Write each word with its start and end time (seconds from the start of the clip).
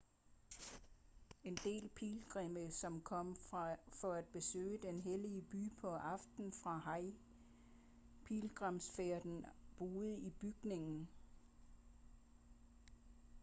en 1.49 1.55
del 1.63 1.89
pilgrimme 1.95 2.71
som 2.71 3.01
kom 3.01 3.35
for 3.91 4.11
at 4.11 4.25
besøge 4.25 4.77
den 4.77 5.01
hellige 5.01 5.41
by 5.41 5.71
på 5.81 5.89
aftenen 5.89 6.51
for 6.63 6.69
hajj-pilgrimsfærden 6.69 9.45
boede 9.79 10.17
i 10.19 10.29
bygningen 10.29 11.07